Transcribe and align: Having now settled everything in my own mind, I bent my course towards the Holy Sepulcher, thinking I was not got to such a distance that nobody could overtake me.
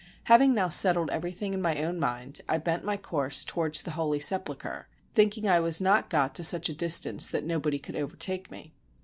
Having 0.23 0.55
now 0.55 0.67
settled 0.67 1.11
everything 1.11 1.53
in 1.53 1.61
my 1.61 1.83
own 1.83 1.99
mind, 1.99 2.41
I 2.49 2.57
bent 2.57 2.83
my 2.83 2.97
course 2.97 3.45
towards 3.45 3.83
the 3.83 3.91
Holy 3.91 4.19
Sepulcher, 4.19 4.87
thinking 5.13 5.47
I 5.47 5.59
was 5.59 5.79
not 5.79 6.09
got 6.09 6.33
to 6.33 6.43
such 6.43 6.69
a 6.69 6.73
distance 6.73 7.27
that 7.27 7.43
nobody 7.45 7.77
could 7.77 7.95
overtake 7.95 8.49
me. 8.49 8.73